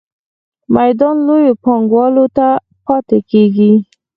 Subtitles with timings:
[0.75, 2.47] میدان لویو پانګوالو ته
[2.85, 3.71] پاتې کیږي.